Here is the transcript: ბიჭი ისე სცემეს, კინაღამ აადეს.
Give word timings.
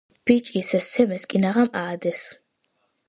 ბიჭი 0.29 0.55
ისე 0.61 0.79
სცემეს, 0.85 1.27
კინაღამ 1.35 1.69
აადეს. 1.83 2.25